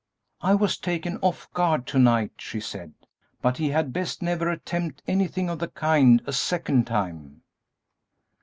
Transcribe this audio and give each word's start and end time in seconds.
"I 0.41 0.55
was 0.55 0.79
taken 0.79 1.17
off 1.21 1.47
guard 1.53 1.85
to 1.85 1.99
night," 1.99 2.31
she 2.37 2.59
said; 2.59 2.91
"but 3.39 3.57
he 3.57 3.69
had 3.69 3.93
best 3.93 4.19
never 4.19 4.49
attempt 4.49 5.03
anything 5.07 5.47
of 5.47 5.59
the 5.59 5.67
kind 5.67 6.23
a 6.25 6.33
second 6.33 6.87
time!" 6.87 7.43